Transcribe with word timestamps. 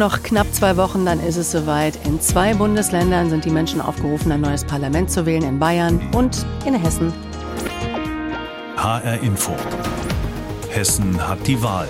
noch 0.00 0.22
knapp 0.22 0.52
zwei 0.52 0.78
Wochen, 0.78 1.04
dann 1.04 1.20
ist 1.20 1.36
es 1.36 1.52
soweit. 1.52 1.94
In 2.06 2.20
zwei 2.20 2.54
Bundesländern 2.54 3.28
sind 3.28 3.44
die 3.44 3.50
Menschen 3.50 3.82
aufgerufen, 3.82 4.32
ein 4.32 4.40
neues 4.40 4.64
Parlament 4.64 5.10
zu 5.10 5.26
wählen, 5.26 5.42
in 5.42 5.58
Bayern 5.58 6.00
und 6.14 6.46
in 6.64 6.74
Hessen. 6.74 7.12
HR 8.78 9.20
Info. 9.22 9.52
Hessen 10.70 11.28
hat 11.28 11.46
die 11.46 11.62
Wahl. 11.62 11.86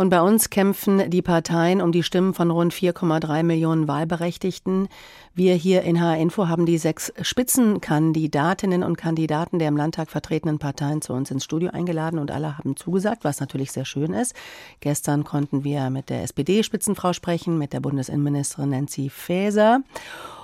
Und 0.00 0.08
bei 0.08 0.22
uns 0.22 0.48
kämpfen 0.48 1.10
die 1.10 1.20
Parteien 1.20 1.82
um 1.82 1.92
die 1.92 2.02
Stimmen 2.02 2.32
von 2.32 2.50
rund 2.50 2.72
4,3 2.72 3.42
Millionen 3.42 3.86
Wahlberechtigten. 3.86 4.88
Wir 5.34 5.54
hier 5.54 5.82
in 5.82 6.00
HR 6.00 6.16
Info 6.16 6.48
haben 6.48 6.64
die 6.64 6.78
sechs 6.78 7.12
Spitzenkandidatinnen 7.20 8.82
und 8.82 8.96
Kandidaten 8.96 9.58
der 9.58 9.68
im 9.68 9.76
Landtag 9.76 10.08
vertretenen 10.08 10.58
Parteien 10.58 11.02
zu 11.02 11.12
uns 11.12 11.30
ins 11.30 11.44
Studio 11.44 11.68
eingeladen 11.72 12.18
und 12.18 12.30
alle 12.30 12.56
haben 12.56 12.76
zugesagt, 12.76 13.24
was 13.24 13.40
natürlich 13.40 13.72
sehr 13.72 13.84
schön 13.84 14.14
ist. 14.14 14.34
Gestern 14.80 15.22
konnten 15.22 15.64
wir 15.64 15.90
mit 15.90 16.08
der 16.08 16.22
SPD-Spitzenfrau 16.22 17.12
sprechen, 17.12 17.58
mit 17.58 17.74
der 17.74 17.80
Bundesinnenministerin 17.80 18.70
Nancy 18.70 19.10
Faeser. 19.10 19.82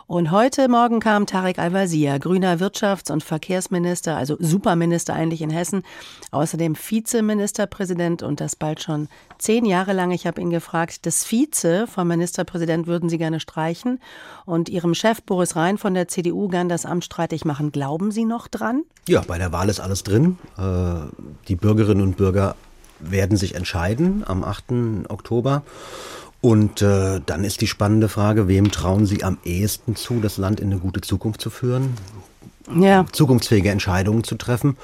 Und 0.08 0.30
heute 0.30 0.68
Morgen 0.68 1.00
kam 1.00 1.26
Tarek 1.26 1.58
Al-Wazir, 1.58 2.20
grüner 2.20 2.60
Wirtschafts- 2.60 3.10
und 3.10 3.24
Verkehrsminister, 3.24 4.16
also 4.16 4.36
Superminister 4.38 5.14
eigentlich 5.14 5.42
in 5.42 5.50
Hessen, 5.50 5.82
außerdem 6.30 6.76
Vizeministerpräsident 6.76 8.22
und 8.22 8.40
das 8.40 8.54
bald 8.54 8.80
schon 8.80 9.08
zehn 9.38 9.64
Jahre 9.64 9.94
lang. 9.94 10.12
Ich 10.12 10.24
habe 10.24 10.40
ihn 10.40 10.50
gefragt, 10.50 11.06
das 11.06 11.24
Vize 11.24 11.88
vom 11.88 12.06
Ministerpräsident 12.06 12.86
würden 12.86 13.08
Sie 13.08 13.18
gerne 13.18 13.40
streichen 13.40 13.98
und 14.44 14.68
Ihrem 14.68 14.94
Chef 14.94 15.22
Boris 15.22 15.56
Rhein 15.56 15.76
von 15.76 15.94
der 15.94 16.06
CDU 16.06 16.46
gern 16.46 16.68
das 16.68 16.86
Amt 16.86 17.04
streitig 17.04 17.44
machen. 17.44 17.72
Glauben 17.72 18.12
Sie 18.12 18.24
noch 18.24 18.46
dran? 18.46 18.84
Ja, 19.08 19.22
bei 19.26 19.38
der 19.38 19.50
Wahl 19.50 19.68
ist 19.68 19.80
alles 19.80 20.04
drin. 20.04 20.38
Äh, 20.56 21.00
die 21.48 21.56
Bürgerinnen 21.56 22.02
und 22.02 22.16
Bürger 22.16 22.54
werden 23.00 23.36
sich 23.36 23.56
entscheiden 23.56 24.22
am 24.24 24.44
8. 24.44 25.08
Oktober. 25.08 25.64
Und 26.46 26.80
äh, 26.80 27.20
dann 27.26 27.42
ist 27.42 27.60
die 27.60 27.66
spannende 27.66 28.08
Frage, 28.08 28.46
wem 28.46 28.70
trauen 28.70 29.04
Sie 29.04 29.24
am 29.24 29.36
ehesten 29.42 29.96
zu, 29.96 30.20
das 30.20 30.36
Land 30.36 30.60
in 30.60 30.70
eine 30.70 30.78
gute 30.78 31.00
Zukunft 31.00 31.40
zu 31.40 31.50
führen? 31.50 31.94
Ja. 32.74 33.06
Zukunftsfähige 33.12 33.70
Entscheidungen 33.70 34.24
zu 34.24 34.36
treffen. 34.36 34.76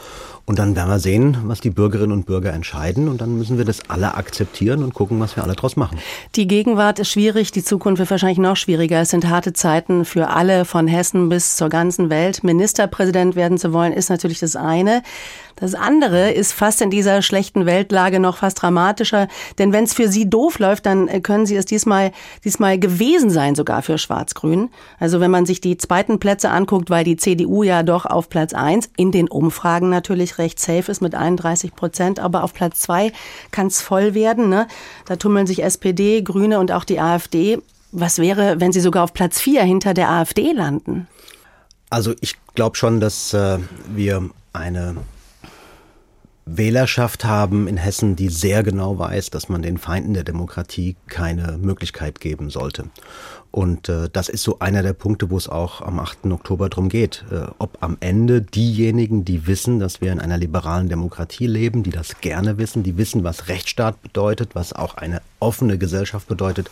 Und 0.45 0.59
dann 0.59 0.75
werden 0.75 0.89
wir 0.89 0.99
sehen, 0.99 1.37
was 1.45 1.61
die 1.61 1.71
Bürgerinnen 1.71 2.13
und 2.13 2.27
Bürger 2.27 2.53
entscheiden. 2.53 3.09
Und 3.09 3.21
dann 3.21 3.39
müssen 3.39 3.59
wir 3.59 3.65
das 3.65 3.89
alle 3.89 4.15
akzeptieren 4.15 4.83
und 4.83 4.93
gucken, 4.93 5.21
was 5.21 5.37
wir 5.37 5.45
alle 5.45 5.55
draus 5.55 5.77
machen. 5.77 5.99
Die 6.35 6.49
Gegenwart 6.49 6.99
ist 6.99 7.11
schwierig, 7.11 7.53
die 7.53 7.63
Zukunft 7.63 8.01
wird 8.01 8.11
wahrscheinlich 8.11 8.39
noch 8.39 8.57
schwieriger. 8.57 9.01
Es 9.01 9.11
sind 9.11 9.29
harte 9.29 9.53
Zeiten 9.53 10.05
für 10.05 10.31
alle, 10.31 10.65
von 10.65 10.89
Hessen 10.89 11.29
bis 11.29 11.57
zur 11.57 11.69
ganzen 11.69 12.11
Welt. 12.11 12.43
Ministerpräsident 12.43 13.37
werden 13.37 13.57
zu 13.57 13.73
wollen, 13.73 13.93
ist 13.93 14.11
natürlich 14.11 14.41
das 14.41 14.57
eine. 14.57 15.03
Das 15.57 15.75
andere 15.75 16.33
ist 16.33 16.53
fast 16.53 16.83
in 16.83 16.91
dieser 16.91 17.23
schlechten 17.23 17.67
Weltlage 17.67 18.19
noch 18.19 18.39
fast 18.39 18.61
dramatischer, 18.63 19.29
denn 19.59 19.73
wenn 19.73 19.85
es 19.85 19.95
für 19.95 20.09
Sie 20.09 20.29
doof 20.29 20.59
läuft, 20.59 20.87
dann 20.87 21.07
äh, 21.09 21.21
können 21.21 21.47
Sie 21.47 21.55
es 21.55 21.67
diesmal, 21.67 22.11
diesmal 22.45 22.79
gewesen 22.79 23.31
sein, 23.31 23.55
sogar 23.55 23.83
für 23.83 23.97
Schwarz-Grün. 23.97 24.71
Also 24.99 25.21
wenn 25.21 25.31
man 25.31 25.47
sich 25.47 25.61
die 25.61 25.77
zweiten 25.77 26.19
Plätze 26.19 26.51
anguckt, 26.51 26.91
weil 26.91 27.05
die 27.05 27.17
CDU 27.17 27.63
ja 27.63 27.72
doch 27.81 28.05
auf 28.05 28.29
Platz 28.29 28.53
eins 28.53 28.91
in 28.97 29.13
den 29.13 29.29
Umfragen 29.29 29.89
natürlich 29.89 30.37
recht 30.37 30.61
safe 30.61 30.91
ist 30.93 31.01
mit 31.01 31.15
31 31.15 31.75
Prozent, 31.75 32.21
aber 32.21 32.45
auf 32.45 32.53
Platz 32.53 32.81
zwei 32.81 33.13
kann 33.51 33.69
es 33.69 33.81
voll 33.81 34.15
werden. 34.15 34.51
Ne? 34.51 34.69
Da 35.07 35.17
tummeln 35.17 35.47
sich 35.47 35.63
SPD, 35.63 36.21
Grüne 36.23 36.61
und 36.61 36.73
auch 36.73 36.85
die 36.85 37.01
AfD. 37.01 37.59
Was 37.93 38.19
wäre, 38.19 38.61
wenn 38.61 38.73
Sie 38.73 38.81
sogar 38.81 39.05
auf 39.05 39.15
Platz 39.15 39.41
vier 39.41 39.63
hinter 39.63 39.95
der 39.95 40.11
AfD 40.11 40.53
landen? 40.53 41.09
Also 41.89 42.15
ich 42.21 42.37
glaube 42.55 42.77
schon, 42.77 43.01
dass 43.01 43.33
äh, 43.35 43.59
wir 43.89 44.31
eine 44.53 44.97
Wählerschaft 46.45 47.25
haben 47.25 47.69
in 47.69 47.77
Hessen, 47.77 48.17
die 48.17 48.29
sehr 48.29 48.63
genau 48.63 48.99
weiß, 48.99 49.31
dass 49.31 49.49
man 49.49 49.63
den 49.63 49.79
Feinden 49.79 50.15
der 50.15 50.25
Demokratie 50.25 50.97
keine 51.07 51.59
Möglichkeit 51.59 52.21
geben 52.21 52.51
sollte. 52.51 52.85
Und 53.53 53.91
äh, 53.91 54.09
das 54.11 54.31
ist 54.31 54.43
so 54.43 54.61
einer 54.61 54.83
der 54.83 54.95
Punkte, 54.95 55.31
wo 55.31 55.37
es 55.37 55.47
auch 55.47 55.83
am 55.83 56.01
8. 56.01 56.25
Oktober 56.31 56.71
drum 56.71 56.89
geht. 56.89 57.23
Äh, 57.31 57.49
ob 57.59 57.77
am 57.83 57.99
Ende 58.01 58.41
diejenigen, 58.41 59.27
die 59.27 59.47
wissen, 59.47 59.79
dass 59.79 60.01
wir 60.01 60.11
in 60.11 60.21
einer 60.21 60.39
liberalen 60.39 60.89
Demokratie 60.89 61.47
leben, 61.47 61.83
die 61.83 61.91
das 61.91 62.23
gerne 62.23 62.57
wissen, 62.57 62.83
die 62.83 62.97
wissen, 62.97 63.25
was 63.25 63.49
Rechtsstaat 63.49 64.01
bedeutet, 64.03 64.55
was 64.55 64.73
auch 64.73 64.95
eine 64.95 65.21
offene 65.39 65.77
Gesellschaft 65.77 66.29
bedeutet, 66.29 66.71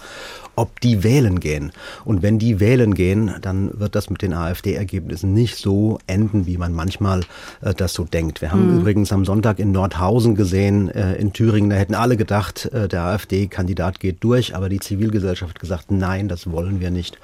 ob 0.57 0.81
die 0.81 1.03
wählen 1.03 1.39
gehen. 1.39 1.71
Und 2.07 2.23
wenn 2.23 2.39
die 2.39 2.61
wählen 2.61 2.95
gehen, 2.95 3.35
dann 3.43 3.79
wird 3.79 3.95
das 3.95 4.09
mit 4.09 4.23
den 4.23 4.33
AfD-Ergebnissen 4.33 5.35
nicht 5.35 5.57
so 5.57 5.99
enden, 6.07 6.47
wie 6.47 6.57
man 6.57 6.73
manchmal 6.73 7.21
äh, 7.61 7.75
das 7.75 7.93
so 7.93 8.05
denkt. 8.05 8.41
Wir 8.41 8.53
haben 8.53 8.73
mhm. 8.73 8.81
übrigens 8.81 9.13
am 9.13 9.27
Sonntag 9.27 9.59
in 9.61 9.73
Nordhausen 9.73 10.35
gesehen, 10.35 10.89
äh, 10.89 11.15
in 11.15 11.33
Thüringen, 11.33 11.71
da 11.71 11.77
hätten 11.77 11.95
alle 11.95 12.17
gedacht, 12.17 12.67
äh, 12.67 12.89
der 12.89 13.03
AfD-Kandidat 13.03 14.01
geht 14.01 14.25
durch, 14.25 14.57
aber 14.57 14.69
die 14.69 14.81
Zivilgesellschaft 14.81 15.55
hat 15.55 15.61
gesagt, 15.61 15.91
nein, 15.91 16.29
das 16.29 16.51
wollen 16.51 16.81
wir 16.81 16.91
nicht. 16.91 17.19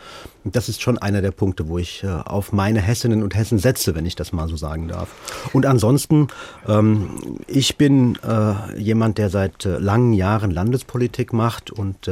Und 0.44 0.54
das 0.54 0.68
ist 0.68 0.80
schon 0.80 0.98
einer 0.98 1.22
der 1.22 1.32
Punkte, 1.32 1.68
wo 1.68 1.78
ich 1.78 2.04
äh, 2.04 2.06
auf 2.06 2.52
meine 2.52 2.80
Hessinnen 2.80 3.22
und 3.22 3.34
Hessen 3.34 3.58
setze, 3.58 3.94
wenn 3.94 4.06
ich 4.06 4.14
das 4.14 4.32
mal 4.32 4.48
so 4.48 4.56
sagen 4.56 4.88
darf. 4.88 5.08
Und 5.52 5.66
ansonsten, 5.66 6.28
ähm, 6.68 7.10
ich 7.46 7.76
bin 7.76 8.18
jemand, 8.76 9.18
der 9.18 9.30
seit 9.30 9.64
langen 9.64 10.12
Jahren 10.12 10.50
Landespolitik 10.50 11.32
macht 11.32 11.70
und 11.70 12.08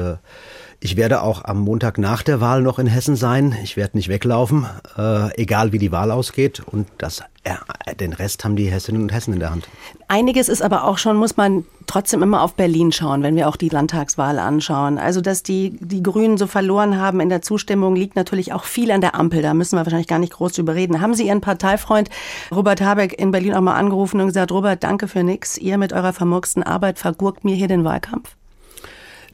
ich 0.85 0.99
werde 0.99 1.23
auch 1.23 1.43
am 1.47 1.61
Montag 1.61 1.97
nach 1.97 2.23
der 2.23 2.43
Wahl 2.43 2.61
noch 2.61 2.79
in 2.79 2.87
Hessen 2.87 3.17
sein. 3.17 3.57
Ich 3.63 3.79
werde 3.79 3.97
nicht 3.97 4.11
weglaufen, 4.11 4.67
äh, 4.99 5.35
egal 5.41 5.73
wie 5.73 5.79
die 5.79 5.91
Wahl 5.93 6.11
ausgeht. 6.11 6.61
Und 6.61 6.87
das, 6.99 7.23
äh, 7.43 7.97
den 7.97 8.13
Rest 8.13 8.45
haben 8.45 8.55
die 8.55 8.67
Hessinnen 8.67 9.01
und 9.01 9.11
Hessen 9.11 9.33
in 9.33 9.41
der 9.41 9.51
Hand. 9.51 9.67
Einiges 10.09 10.51
ist 10.51 10.61
aber 10.61 10.85
auch 10.85 10.99
schon, 10.99 11.17
muss 11.17 11.39
man 11.39 11.65
trotzdem 11.87 12.23
immer 12.23 12.43
auf 12.43 12.55
Berlin 12.55 12.93
schauen, 12.93 13.23
wenn 13.23 13.35
wir 13.35 13.49
auch 13.49 13.57
die 13.57 13.71
Landtagswahl 13.71 14.39
anschauen. 14.39 14.99
Also, 14.99 15.23
dass 15.23 15.43
die, 15.43 15.79
die 15.81 16.03
Grünen 16.03 16.37
so 16.37 16.47
verloren 16.47 17.01
haben 17.01 17.21
in 17.21 17.31
der 17.31 17.41
Zustimmung, 17.41 17.97
liegt 17.97 18.15
natürlich 18.15 18.53
auch 18.53 18.65
viel 18.65 18.91
an 18.91 19.01
der 19.01 19.15
Ampel. 19.15 19.41
Da 19.41 19.55
müssen 19.55 19.79
wir 19.79 19.87
wahrscheinlich 19.87 20.07
gar 20.07 20.19
nicht 20.19 20.35
groß 20.35 20.53
drüber 20.53 20.75
reden. 20.75 21.01
Haben 21.01 21.15
Sie 21.15 21.27
Ihren 21.27 21.41
Parteifreund 21.41 22.11
Robert 22.55 22.83
Habeck 22.83 23.19
in 23.19 23.31
Berlin 23.31 23.55
auch 23.55 23.63
mal 23.63 23.77
angerufen 23.77 24.21
und 24.21 24.27
gesagt, 24.27 24.53
Robert, 24.53 24.85
danke 24.85 25.09
für 25.09 25.25
nix. 25.25 25.57
Ihr 25.57 25.79
mit 25.79 25.95
eurer 25.95 26.13
vermurksten 26.13 26.63
Arbeit 26.63 26.99
vergurkt 26.99 27.43
mir 27.43 27.55
hier 27.55 27.69
den 27.69 27.85
Wahlkampf? 27.85 28.37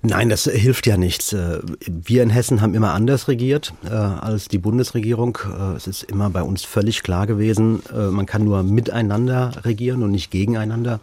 Nein, 0.03 0.31
das 0.31 0.45
hilft 0.45 0.87
ja 0.87 0.97
nichts. 0.97 1.35
Äh, 1.35 1.61
wir 1.87 2.23
in 2.23 2.31
Hessen 2.31 2.63
haben 2.63 2.75
immer 2.75 2.95
anders 2.95 3.29
regiert 3.29 3.75
äh, 3.85 3.91
als 3.91 4.49
die 4.49 4.59
Bundesregierung. 4.59 5.39
Äh, 5.45 5.77
es 5.77 5.87
ist 5.87 6.05
immer 6.05 6.31
bei 6.31 6.43
uns 6.43 6.65
völlig 6.65 7.03
klar 7.03 7.27
gewesen, 7.27 7.83
man 7.93 8.27
kann 8.27 8.45
nur 8.45 8.63
miteinander 8.63 9.53
regieren 9.65 10.03
und 10.03 10.11
nicht 10.13 10.31
gegeneinander. 10.31 11.01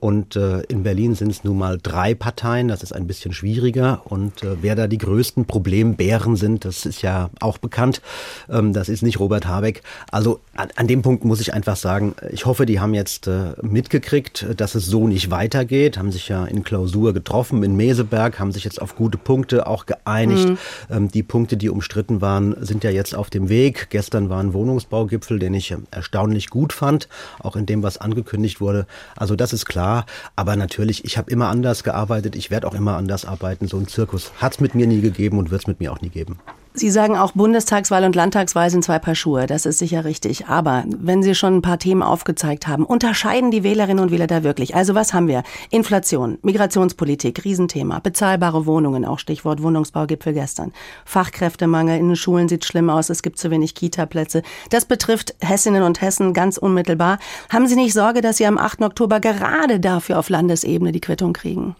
Und 0.00 0.34
äh, 0.34 0.60
in 0.62 0.82
Berlin 0.82 1.14
sind 1.14 1.30
es 1.30 1.44
nun 1.44 1.58
mal 1.58 1.78
drei 1.80 2.14
Parteien, 2.14 2.68
das 2.68 2.82
ist 2.82 2.92
ein 2.92 3.06
bisschen 3.06 3.34
schwieriger. 3.34 4.00
Und 4.06 4.42
äh, 4.42 4.56
wer 4.62 4.74
da 4.74 4.86
die 4.86 4.96
größten 4.96 5.44
Problembären 5.44 6.36
sind, 6.36 6.64
das 6.64 6.86
ist 6.86 7.02
ja 7.02 7.28
auch 7.38 7.58
bekannt. 7.58 8.00
Ähm, 8.48 8.72
das 8.72 8.88
ist 8.88 9.02
nicht 9.02 9.20
Robert 9.20 9.46
Habeck. 9.46 9.82
Also 10.10 10.40
an, 10.54 10.68
an, 10.76 10.86
dem 10.86 11.02
Punkt 11.02 11.26
muss 11.26 11.42
ich 11.42 11.52
einfach 11.52 11.76
sagen, 11.76 12.14
ich 12.32 12.46
hoffe, 12.46 12.64
die 12.64 12.80
haben 12.80 12.94
jetzt 12.94 13.26
äh, 13.26 13.52
mitgekriegt, 13.60 14.46
dass 14.56 14.74
es 14.74 14.86
so 14.86 15.06
nicht 15.06 15.30
weitergeht, 15.30 15.98
haben 15.98 16.12
sich 16.12 16.28
ja 16.28 16.46
in 16.46 16.64
Klausur 16.64 17.12
getroffen 17.12 17.62
in 17.62 17.76
Meseberg, 17.76 18.38
haben 18.38 18.52
sich 18.52 18.64
jetzt 18.64 18.80
auf 18.80 18.96
gute 18.96 19.18
Punkte 19.18 19.66
auch 19.66 19.84
geeinigt. 19.84 20.48
Mhm. 20.48 20.58
Ähm, 20.90 21.08
die 21.10 21.22
Punkte, 21.22 21.58
die 21.58 21.68
umstritten 21.68 22.22
waren, 22.22 22.56
sind 22.64 22.84
ja 22.84 22.90
jetzt 22.90 23.14
auf 23.14 23.28
dem 23.28 23.50
Weg. 23.50 23.88
Gestern 23.90 24.30
war 24.30 24.42
ein 24.42 24.54
Wohnungsbaugipfel, 24.54 25.38
den 25.38 25.52
ich 25.52 25.74
erstaunlich 25.90 26.48
gut 26.48 26.72
fand, 26.72 27.06
auch 27.38 27.54
in 27.54 27.66
dem, 27.66 27.82
was 27.82 27.98
angekündigt 27.98 28.62
wurde. 28.62 28.86
Also 29.14 29.36
das 29.36 29.52
ist 29.52 29.66
klar 29.66 29.89
klar. 29.90 30.06
Aber 30.36 30.56
natürlich, 30.56 31.04
ich 31.04 31.18
habe 31.18 31.30
immer 31.30 31.48
anders 31.48 31.84
gearbeitet, 31.84 32.36
ich 32.36 32.50
werde 32.50 32.66
auch 32.66 32.74
immer 32.74 32.96
anders 32.96 33.24
arbeiten. 33.24 33.66
So 33.68 33.78
ein 33.78 33.88
Zirkus 33.88 34.32
hat 34.36 34.52
es 34.52 34.60
mit 34.60 34.74
mir 34.74 34.86
nie 34.86 35.00
gegeben 35.00 35.38
und 35.38 35.50
wird 35.50 35.62
es 35.62 35.66
mit 35.66 35.80
mir 35.80 35.92
auch 35.92 36.00
nie 36.00 36.10
geben. 36.10 36.38
Sie 36.72 36.90
sagen 36.90 37.16
auch, 37.16 37.32
Bundestagswahl 37.32 38.04
und 38.04 38.14
Landtagswahl 38.14 38.70
sind 38.70 38.84
zwei 38.84 39.00
Paar 39.00 39.16
Schuhe. 39.16 39.48
Das 39.48 39.66
ist 39.66 39.78
sicher 39.78 40.04
richtig. 40.04 40.46
Aber 40.46 40.84
wenn 40.86 41.20
Sie 41.20 41.34
schon 41.34 41.56
ein 41.56 41.62
paar 41.62 41.78
Themen 41.78 42.02
aufgezeigt 42.02 42.68
haben, 42.68 42.84
unterscheiden 42.86 43.50
die 43.50 43.64
Wählerinnen 43.64 43.98
und 43.98 44.12
Wähler 44.12 44.28
da 44.28 44.44
wirklich? 44.44 44.76
Also 44.76 44.94
was 44.94 45.12
haben 45.12 45.26
wir? 45.26 45.42
Inflation, 45.70 46.38
Migrationspolitik, 46.42 47.44
Riesenthema, 47.44 47.98
bezahlbare 47.98 48.66
Wohnungen, 48.66 49.04
auch 49.04 49.18
Stichwort 49.18 49.64
Wohnungsbaugipfel 49.64 50.32
gestern. 50.32 50.72
Fachkräftemangel, 51.04 51.98
in 51.98 52.06
den 52.06 52.16
Schulen 52.16 52.48
sieht 52.48 52.64
schlimm 52.64 52.88
aus, 52.88 53.10
es 53.10 53.22
gibt 53.22 53.38
zu 53.38 53.50
wenig 53.50 53.74
Kita-Plätze. 53.74 54.42
Das 54.70 54.84
betrifft 54.84 55.34
Hessinnen 55.40 55.82
und 55.82 56.00
Hessen 56.00 56.34
ganz 56.34 56.56
unmittelbar. 56.56 57.18
Haben 57.48 57.66
Sie 57.66 57.74
nicht 57.74 57.94
Sorge, 57.94 58.20
dass 58.20 58.36
Sie 58.36 58.46
am 58.46 58.58
8. 58.58 58.82
Oktober 58.82 59.18
gerade 59.18 59.80
dafür 59.80 60.20
auf 60.20 60.28
Landesebene 60.28 60.92
die 60.92 61.00
Quittung 61.00 61.32
kriegen? 61.32 61.74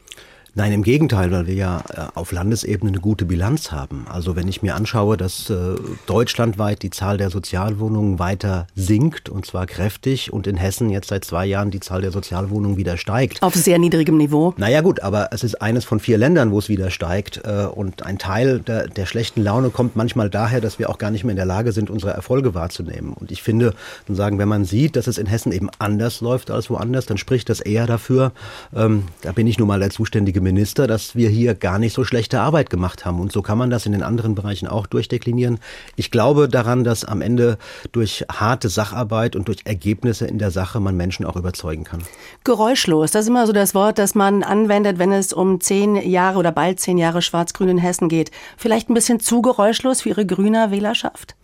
Nein, 0.54 0.72
im 0.72 0.82
Gegenteil, 0.82 1.30
weil 1.30 1.46
wir 1.46 1.54
ja 1.54 1.82
äh, 1.94 2.00
auf 2.14 2.32
Landesebene 2.32 2.90
eine 2.90 3.00
gute 3.00 3.24
Bilanz 3.24 3.70
haben. 3.70 4.06
Also 4.08 4.34
wenn 4.34 4.48
ich 4.48 4.62
mir 4.62 4.74
anschaue, 4.74 5.16
dass 5.16 5.48
äh, 5.48 5.76
deutschlandweit 6.06 6.82
die 6.82 6.90
Zahl 6.90 7.18
der 7.18 7.30
Sozialwohnungen 7.30 8.18
weiter 8.18 8.66
sinkt, 8.74 9.28
und 9.28 9.46
zwar 9.46 9.66
kräftig, 9.66 10.32
und 10.32 10.46
in 10.46 10.56
Hessen 10.56 10.90
jetzt 10.90 11.08
seit 11.08 11.24
zwei 11.24 11.46
Jahren 11.46 11.70
die 11.70 11.80
Zahl 11.80 12.00
der 12.00 12.10
Sozialwohnungen 12.10 12.76
wieder 12.76 12.96
steigt. 12.96 13.42
Auf 13.42 13.54
sehr 13.54 13.78
niedrigem 13.78 14.16
Niveau. 14.16 14.52
Naja 14.56 14.80
gut, 14.80 15.00
aber 15.00 15.28
es 15.32 15.44
ist 15.44 15.62
eines 15.62 15.84
von 15.84 16.00
vier 16.00 16.18
Ländern, 16.18 16.50
wo 16.50 16.58
es 16.58 16.68
wieder 16.68 16.90
steigt. 16.90 17.42
Äh, 17.44 17.66
und 17.66 18.04
ein 18.04 18.18
Teil 18.18 18.58
der, 18.58 18.88
der 18.88 19.06
schlechten 19.06 19.42
Laune 19.42 19.70
kommt 19.70 19.94
manchmal 19.94 20.30
daher, 20.30 20.60
dass 20.60 20.78
wir 20.78 20.90
auch 20.90 20.98
gar 20.98 21.12
nicht 21.12 21.22
mehr 21.22 21.32
in 21.32 21.36
der 21.36 21.46
Lage 21.46 21.70
sind, 21.70 21.90
unsere 21.90 22.12
Erfolge 22.12 22.54
wahrzunehmen. 22.54 23.12
Und 23.12 23.30
ich 23.30 23.42
finde, 23.42 23.74
dann 24.06 24.16
sagen, 24.16 24.38
wenn 24.38 24.48
man 24.48 24.64
sieht, 24.64 24.96
dass 24.96 25.06
es 25.06 25.18
in 25.18 25.26
Hessen 25.26 25.52
eben 25.52 25.70
anders 25.78 26.20
läuft 26.20 26.50
als 26.50 26.70
woanders, 26.70 27.06
dann 27.06 27.18
spricht 27.18 27.48
das 27.48 27.60
eher 27.60 27.86
dafür, 27.86 28.32
ähm, 28.74 29.04
da 29.22 29.32
bin 29.32 29.46
ich 29.46 29.58
nun 29.58 29.68
mal 29.68 29.78
der 29.78 29.90
zuständige 29.90 30.39
zuständige 30.40 30.42
Minister, 30.42 30.86
dass 30.86 31.14
wir 31.14 31.28
hier 31.28 31.54
gar 31.54 31.78
nicht 31.78 31.94
so 31.94 32.04
schlechte 32.04 32.40
Arbeit 32.40 32.70
gemacht 32.70 33.04
haben. 33.04 33.20
Und 33.20 33.32
so 33.32 33.42
kann 33.42 33.58
man 33.58 33.70
das 33.70 33.86
in 33.86 33.92
den 33.92 34.02
anderen 34.02 34.34
Bereichen 34.34 34.66
auch 34.66 34.86
durchdeklinieren. 34.86 35.58
Ich 35.96 36.10
glaube 36.10 36.48
daran, 36.48 36.84
dass 36.84 37.04
am 37.04 37.20
Ende 37.20 37.58
durch 37.92 38.24
harte 38.30 38.68
Sacharbeit 38.68 39.36
und 39.36 39.48
durch 39.48 39.58
Ergebnisse 39.64 40.26
in 40.26 40.38
der 40.38 40.50
Sache 40.50 40.80
man 40.80 40.96
Menschen 40.96 41.26
auch 41.26 41.36
überzeugen 41.36 41.84
kann. 41.84 42.02
Geräuschlos, 42.44 43.10
das 43.10 43.22
ist 43.22 43.28
immer 43.28 43.46
so 43.46 43.52
das 43.52 43.74
Wort, 43.74 43.98
das 43.98 44.14
man 44.14 44.42
anwendet, 44.42 44.98
wenn 44.98 45.12
es 45.12 45.32
um 45.32 45.60
zehn 45.60 45.96
Jahre 45.96 46.38
oder 46.38 46.52
bald 46.52 46.80
zehn 46.80 46.98
Jahre 46.98 47.22
Schwarz-Grün 47.22 47.68
in 47.68 47.78
Hessen 47.78 48.08
geht. 48.08 48.30
Vielleicht 48.56 48.88
ein 48.88 48.94
bisschen 48.94 49.20
zu 49.20 49.42
geräuschlos 49.42 50.02
für 50.02 50.10
Ihre 50.10 50.26
grüner 50.26 50.70
Wählerschaft? 50.70 51.36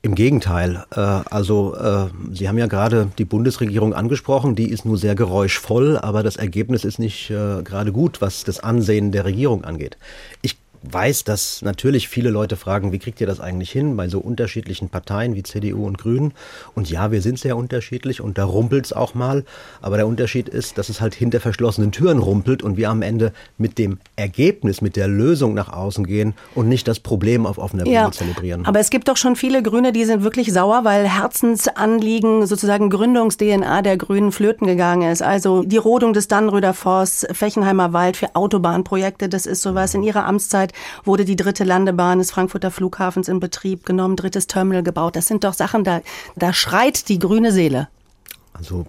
Im 0.00 0.14
Gegenteil. 0.14 0.84
Äh, 0.94 1.00
also 1.00 1.74
äh, 1.74 2.06
Sie 2.32 2.48
haben 2.48 2.58
ja 2.58 2.66
gerade 2.66 3.10
die 3.18 3.24
Bundesregierung 3.24 3.94
angesprochen, 3.94 4.54
die 4.54 4.70
ist 4.70 4.84
nur 4.84 4.96
sehr 4.96 5.16
geräuschvoll, 5.16 5.98
aber 5.98 6.22
das 6.22 6.36
Ergebnis 6.36 6.84
ist 6.84 6.98
nicht 6.98 7.30
äh, 7.30 7.62
gerade 7.64 7.90
gut, 7.90 8.20
was 8.20 8.44
das 8.44 8.60
Ansehen 8.60 9.10
der 9.10 9.24
Regierung 9.24 9.64
angeht. 9.64 9.98
Ich 10.40 10.56
weiß, 10.82 11.24
dass 11.24 11.62
natürlich 11.62 12.08
viele 12.08 12.30
Leute 12.30 12.56
fragen, 12.56 12.92
wie 12.92 12.98
kriegt 12.98 13.20
ihr 13.20 13.26
das 13.26 13.40
eigentlich 13.40 13.70
hin 13.70 13.96
bei 13.96 14.08
so 14.08 14.18
unterschiedlichen 14.18 14.88
Parteien 14.88 15.34
wie 15.34 15.42
CDU 15.42 15.86
und 15.86 15.98
Grünen? 15.98 16.32
Und 16.74 16.90
ja, 16.90 17.10
wir 17.10 17.22
sind 17.22 17.38
sehr 17.38 17.56
unterschiedlich 17.56 18.20
und 18.20 18.38
da 18.38 18.44
rumpelt 18.44 18.86
es 18.86 18.92
auch 18.92 19.14
mal. 19.14 19.44
Aber 19.80 19.96
der 19.96 20.06
Unterschied 20.06 20.48
ist, 20.48 20.78
dass 20.78 20.88
es 20.88 21.00
halt 21.00 21.14
hinter 21.14 21.40
verschlossenen 21.40 21.92
Türen 21.92 22.18
rumpelt 22.18 22.62
und 22.62 22.76
wir 22.76 22.90
am 22.90 23.02
Ende 23.02 23.32
mit 23.56 23.78
dem 23.78 23.98
Ergebnis, 24.16 24.80
mit 24.80 24.96
der 24.96 25.08
Lösung 25.08 25.54
nach 25.54 25.72
außen 25.72 26.06
gehen 26.06 26.34
und 26.54 26.68
nicht 26.68 26.88
das 26.88 27.00
Problem 27.00 27.46
auf 27.46 27.58
offener 27.58 27.84
Bühne 27.84 27.94
ja, 27.94 28.10
zelebrieren. 28.10 28.66
Aber 28.66 28.80
es 28.80 28.90
gibt 28.90 29.08
doch 29.08 29.16
schon 29.16 29.36
viele 29.36 29.62
Grüne, 29.62 29.92
die 29.92 30.04
sind 30.04 30.22
wirklich 30.22 30.52
sauer, 30.52 30.84
weil 30.84 31.08
Herzensanliegen, 31.08 32.46
sozusagen 32.46 32.90
Gründungs-DNA 32.90 33.82
der 33.82 33.96
Grünen 33.96 34.32
flöten 34.32 34.66
gegangen 34.66 35.10
ist. 35.10 35.22
Also 35.22 35.62
die 35.62 35.76
Rodung 35.76 36.12
des 36.12 36.28
Dannröder 36.28 36.74
Forsts, 36.74 37.26
Fechenheimer 37.32 37.92
Wald 37.92 38.16
für 38.16 38.34
Autobahnprojekte, 38.34 39.28
das 39.28 39.46
ist 39.46 39.62
sowas 39.62 39.94
in 39.94 40.02
ihrer 40.02 40.24
Amtszeit 40.26 40.67
Zeit 40.68 40.72
wurde 41.04 41.24
die 41.24 41.36
dritte 41.36 41.64
Landebahn 41.64 42.18
des 42.18 42.30
Frankfurter 42.30 42.70
Flughafens 42.70 43.28
in 43.28 43.40
Betrieb 43.40 43.84
genommen, 43.84 44.16
drittes 44.16 44.46
Terminal 44.46 44.82
gebaut. 44.82 45.16
Das 45.16 45.26
sind 45.26 45.44
doch 45.44 45.54
Sachen, 45.54 45.84
da, 45.84 46.00
da 46.36 46.52
schreit 46.52 47.08
die 47.08 47.18
grüne 47.18 47.52
Seele. 47.52 47.88
Also 48.52 48.86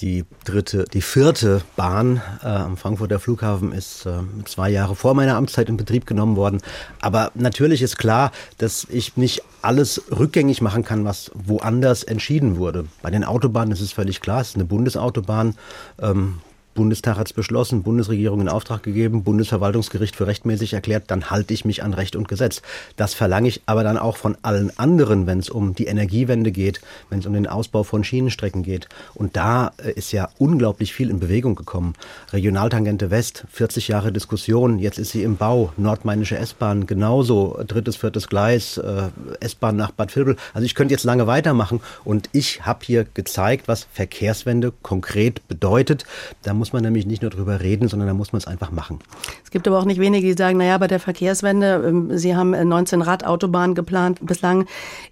die 0.00 0.24
dritte, 0.44 0.84
die 0.92 1.02
vierte 1.02 1.62
Bahn 1.76 2.20
äh, 2.42 2.48
am 2.48 2.76
Frankfurter 2.76 3.20
Flughafen 3.20 3.72
ist 3.72 4.06
äh, 4.06 4.18
zwei 4.44 4.68
Jahre 4.68 4.96
vor 4.96 5.14
meiner 5.14 5.36
Amtszeit 5.36 5.68
in 5.68 5.76
Betrieb 5.76 6.04
genommen 6.04 6.34
worden. 6.34 6.60
Aber 7.00 7.30
natürlich 7.34 7.80
ist 7.80 7.96
klar, 7.96 8.32
dass 8.58 8.86
ich 8.90 9.16
nicht 9.16 9.42
alles 9.62 10.02
rückgängig 10.10 10.60
machen 10.60 10.84
kann, 10.84 11.04
was 11.04 11.30
woanders 11.34 12.02
entschieden 12.02 12.56
wurde. 12.56 12.86
Bei 13.02 13.10
den 13.10 13.24
Autobahnen 13.24 13.72
ist 13.72 13.80
es 13.80 13.92
völlig 13.92 14.20
klar, 14.20 14.40
es 14.40 14.50
ist 14.50 14.54
eine 14.56 14.64
Bundesautobahn. 14.64 15.54
Ähm, 16.00 16.40
Bundestag 16.74 17.16
hat 17.16 17.28
es 17.28 17.32
beschlossen, 17.32 17.82
Bundesregierung 17.82 18.40
in 18.40 18.48
Auftrag 18.48 18.82
gegeben, 18.82 19.22
Bundesverwaltungsgericht 19.22 20.16
für 20.16 20.26
rechtmäßig 20.26 20.74
erklärt, 20.74 21.04
dann 21.08 21.30
halte 21.30 21.54
ich 21.54 21.64
mich 21.64 21.82
an 21.82 21.94
Recht 21.94 22.16
und 22.16 22.28
Gesetz. 22.28 22.62
Das 22.96 23.14
verlange 23.14 23.48
ich 23.48 23.62
aber 23.66 23.84
dann 23.84 23.96
auch 23.96 24.16
von 24.16 24.36
allen 24.42 24.76
anderen, 24.78 25.26
wenn 25.26 25.38
es 25.38 25.48
um 25.48 25.74
die 25.74 25.86
Energiewende 25.86 26.52
geht, 26.52 26.80
wenn 27.10 27.20
es 27.20 27.26
um 27.26 27.32
den 27.32 27.46
Ausbau 27.46 27.82
von 27.84 28.04
Schienenstrecken 28.04 28.62
geht. 28.62 28.88
Und 29.14 29.36
da 29.36 29.72
äh, 29.82 29.92
ist 29.92 30.12
ja 30.12 30.28
unglaublich 30.38 30.92
viel 30.92 31.10
in 31.10 31.20
Bewegung 31.20 31.54
gekommen. 31.54 31.94
Regionaltangente 32.32 33.10
West, 33.10 33.44
40 33.50 33.88
Jahre 33.88 34.12
Diskussion, 34.12 34.78
jetzt 34.78 34.98
ist 34.98 35.12
sie 35.12 35.22
im 35.22 35.36
Bau, 35.36 35.72
nordmainische 35.76 36.36
S-Bahn 36.36 36.86
genauso, 36.86 37.60
drittes, 37.66 37.96
viertes 37.96 38.28
Gleis, 38.28 38.78
äh, 38.78 39.08
S-Bahn 39.40 39.76
nach 39.76 39.92
Bad 39.92 40.14
Vilbel. 40.14 40.36
Also 40.52 40.66
ich 40.66 40.74
könnte 40.74 40.92
jetzt 40.92 41.04
lange 41.04 41.26
weitermachen 41.26 41.80
und 42.04 42.28
ich 42.32 42.66
habe 42.66 42.84
hier 42.84 43.04
gezeigt, 43.14 43.68
was 43.68 43.86
Verkehrswende 43.92 44.72
konkret 44.82 45.46
bedeutet. 45.48 46.04
Da 46.42 46.54
muss 46.54 46.63
muss 46.64 46.72
man 46.72 46.82
nämlich 46.82 47.04
nicht 47.04 47.20
nur 47.20 47.30
drüber 47.30 47.60
reden, 47.60 47.88
sondern 47.88 48.08
da 48.08 48.14
muss 48.14 48.32
man 48.32 48.38
es 48.38 48.46
einfach 48.46 48.70
machen. 48.70 49.00
Es 49.44 49.50
gibt 49.50 49.68
aber 49.68 49.78
auch 49.78 49.84
nicht 49.84 50.00
wenige, 50.00 50.26
die 50.26 50.32
sagen, 50.32 50.56
naja, 50.56 50.78
bei 50.78 50.86
der 50.86 50.98
Verkehrswende, 50.98 51.84
ähm, 51.86 52.16
Sie 52.16 52.34
haben 52.34 52.52
19 52.52 53.02
äh, 53.02 53.04
Radautobahnen 53.04 53.74
geplant. 53.74 54.20
Bislang 54.22 54.64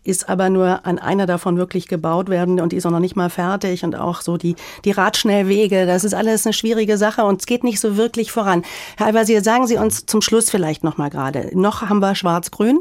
ist 0.03 0.31
aber 0.31 0.49
nur 0.49 0.87
an 0.87 0.99
einer 0.99 1.27
davon 1.27 1.59
wirklich 1.59 1.89
gebaut 1.89 2.31
werden 2.31 2.59
und 2.59 2.73
die 2.73 2.77
ist 2.77 2.87
auch 2.87 2.91
noch 2.91 3.01
nicht 3.01 3.17
mal 3.17 3.29
fertig. 3.29 3.85
Und 3.85 3.97
auch 3.97 4.23
so 4.23 4.39
die, 4.39 4.57
die 4.87 4.93
Radschnellwege, 4.93 5.85
das 5.85 6.05
ist 6.05 6.15
alles 6.15 6.47
eine 6.47 6.55
schwierige 6.55 6.97
Sache 6.97 7.23
und 7.25 7.43
es 7.43 7.47
geht 7.47 7.65
nicht 7.65 7.81
so 7.81 7.99
wirklich 7.99 8.33
voran. 8.33 8.63
Herr 8.97 9.09
Albasier, 9.09 9.43
sagen 9.43 9.67
Sie 9.67 9.77
uns 9.77 10.07
zum 10.07 10.23
Schluss 10.23 10.49
vielleicht 10.49 10.85
noch 10.85 10.97
mal 10.97 11.11
gerade. 11.11 11.51
Noch 11.53 11.83
haben 11.83 11.99
wir 11.99 12.15
Schwarz-Grün. 12.15 12.81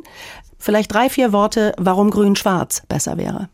Vielleicht 0.59 0.93
drei, 0.93 1.09
vier 1.09 1.33
Worte, 1.33 1.73
warum 1.77 2.09
Grün-Schwarz 2.09 2.83
besser 2.87 3.17
wäre 3.17 3.49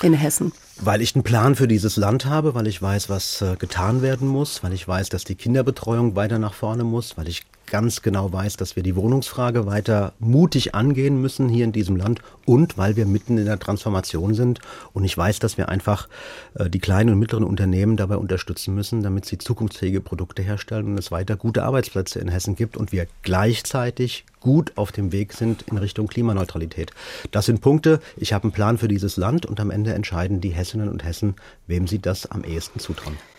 in 0.00 0.14
Hessen. 0.14 0.52
Weil 0.80 1.02
ich 1.02 1.14
einen 1.14 1.24
Plan 1.24 1.54
für 1.54 1.68
dieses 1.68 1.96
Land 1.96 2.26
habe, 2.26 2.54
weil 2.54 2.66
ich 2.66 2.82
weiß, 2.82 3.08
was 3.08 3.40
äh, 3.42 3.56
getan 3.56 4.02
werden 4.02 4.26
muss, 4.26 4.62
weil 4.62 4.72
ich 4.72 4.86
weiß, 4.86 5.08
dass 5.08 5.24
die 5.24 5.36
Kinderbetreuung 5.36 6.16
weiter 6.16 6.38
nach 6.38 6.54
vorne 6.54 6.84
muss, 6.84 7.16
weil 7.16 7.28
ich 7.28 7.44
ganz 7.66 8.02
genau 8.02 8.32
weiß, 8.32 8.56
dass 8.56 8.76
wir 8.76 8.82
die 8.82 8.96
Wohnungsfrage 8.96 9.66
weiter 9.66 10.12
mutig 10.18 10.74
angehen 10.74 11.20
müssen 11.20 11.48
hier 11.48 11.64
in 11.64 11.72
diesem 11.72 11.96
Land 11.96 12.20
und 12.46 12.76
weil 12.78 12.96
wir 12.96 13.06
mitten 13.06 13.38
in 13.38 13.46
der 13.46 13.58
Transformation 13.58 14.34
sind 14.34 14.60
und 14.92 15.04
ich 15.04 15.16
weiß, 15.16 15.38
dass 15.38 15.56
wir 15.58 15.68
einfach 15.68 16.08
äh, 16.54 16.68
die 16.68 16.78
kleinen 16.78 17.10
und 17.10 17.18
mittleren 17.18 17.44
Unternehmen 17.44 17.96
dabei 17.96 18.16
unterstützen 18.16 18.74
müssen, 18.74 19.02
damit 19.02 19.24
sie 19.24 19.38
zukunftsfähige 19.38 20.00
Produkte 20.00 20.42
herstellen 20.42 20.86
und 20.86 20.98
es 20.98 21.10
weiter 21.10 21.36
gute 21.36 21.64
Arbeitsplätze 21.64 22.18
in 22.18 22.28
Hessen 22.28 22.56
gibt 22.56 22.76
und 22.76 22.92
wir 22.92 23.06
gleichzeitig 23.22 24.24
gut 24.40 24.72
auf 24.76 24.92
dem 24.92 25.10
Weg 25.10 25.32
sind 25.32 25.62
in 25.62 25.78
Richtung 25.78 26.06
Klimaneutralität. 26.06 26.92
Das 27.30 27.46
sind 27.46 27.60
Punkte. 27.60 28.00
Ich 28.16 28.32
habe 28.32 28.44
einen 28.44 28.52
Plan 28.52 28.78
für 28.78 28.88
dieses 28.88 29.16
Land 29.16 29.46
und 29.46 29.58
am 29.58 29.70
Ende 29.70 29.94
entscheiden 29.94 30.40
die 30.40 30.50
Hessinnen 30.50 30.88
und 30.88 31.02
Hessen, 31.02 31.34
wem 31.66 31.86
sie 31.86 31.98
das 31.98 32.30
am 32.30 32.44
ehesten 32.44 32.78
zutrauen. 32.78 33.16